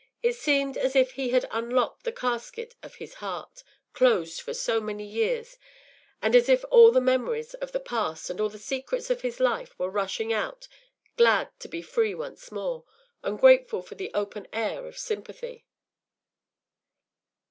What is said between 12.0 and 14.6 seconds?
once more, and grateful for the open